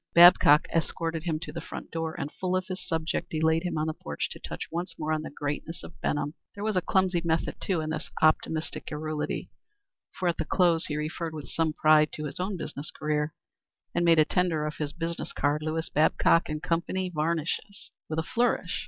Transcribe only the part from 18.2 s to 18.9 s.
flourish.